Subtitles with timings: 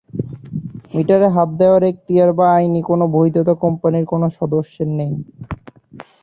[0.93, 5.13] মিটারে হাত দেওয়ার এখতিয়ার বা আইনি কোনো বৈধতা কোম্পানির কোনো সদস্যের নেই।